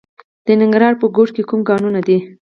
د 0.45 0.47
ننګرهار 0.61 0.95
په 1.01 1.07
کوټ 1.15 1.29
کې 1.35 1.43
کوم 1.49 1.61
کانونه 1.69 1.99
دي؟ 2.07 2.17